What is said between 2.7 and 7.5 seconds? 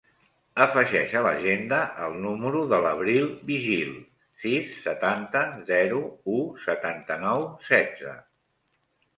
de l'Abril Vigil: sis, setanta, zero, u, setanta-nou,